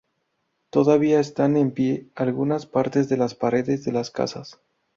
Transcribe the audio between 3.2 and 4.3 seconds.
paredes de las